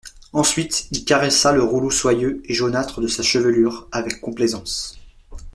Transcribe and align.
Ensuite 0.33 0.87
il 0.89 1.05
caressa 1.05 1.51
le 1.51 1.61
rouleau 1.61 1.91
soyeux 1.91 2.41
et 2.45 2.55
jaunâtre 2.55 3.01
de 3.01 3.07
sa 3.07 3.21
chevelure, 3.21 3.87
avec 3.91 4.19
complaisance. 4.19 4.99